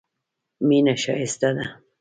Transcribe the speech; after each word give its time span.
مینه 0.67 0.93
ښایسته 1.03 1.49
ده. 1.55 1.65